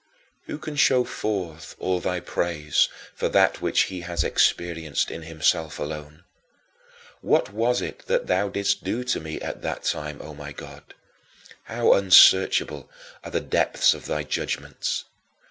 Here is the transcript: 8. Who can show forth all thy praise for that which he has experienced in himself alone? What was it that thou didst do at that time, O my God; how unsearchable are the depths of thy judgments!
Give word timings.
8. 0.45 0.45
Who 0.47 0.57
can 0.57 0.75
show 0.77 1.03
forth 1.03 1.75
all 1.77 1.99
thy 1.99 2.19
praise 2.21 2.89
for 3.13 3.29
that 3.29 3.61
which 3.61 3.81
he 3.81 4.01
has 4.01 4.23
experienced 4.23 5.11
in 5.11 5.21
himself 5.21 5.77
alone? 5.77 6.23
What 7.21 7.53
was 7.53 7.83
it 7.83 8.07
that 8.07 8.25
thou 8.25 8.49
didst 8.49 8.83
do 8.83 9.01
at 9.43 9.61
that 9.61 9.83
time, 9.83 10.19
O 10.19 10.33
my 10.33 10.53
God; 10.53 10.95
how 11.65 11.93
unsearchable 11.93 12.89
are 13.23 13.29
the 13.29 13.41
depths 13.41 13.93
of 13.93 14.07
thy 14.07 14.23
judgments! 14.23 15.05